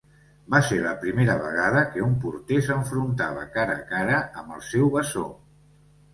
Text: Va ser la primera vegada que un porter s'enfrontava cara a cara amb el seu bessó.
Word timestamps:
Va 0.51 0.59
ser 0.69 0.77
la 0.85 0.93
primera 1.03 1.35
vegada 1.43 1.83
que 1.91 2.05
un 2.05 2.15
porter 2.23 2.57
s'enfrontava 2.69 3.45
cara 3.59 3.77
a 3.83 3.85
cara 3.93 4.19
amb 4.43 4.57
el 4.59 4.67
seu 4.73 4.91
bessó. 4.99 5.29